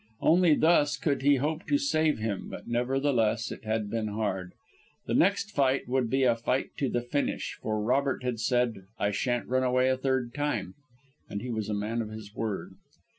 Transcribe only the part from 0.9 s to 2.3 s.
could he hope to save